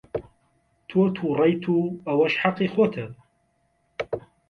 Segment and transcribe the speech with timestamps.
[0.89, 3.05] تۆ تووڕەیت و ئەوەش هەقی خۆتە.